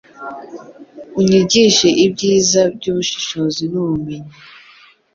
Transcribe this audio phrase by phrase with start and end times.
[1.19, 4.33] Unyigishe ibyiza by’ubushishozi n’ubumenyi